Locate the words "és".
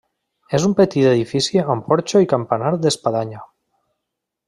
0.57-0.63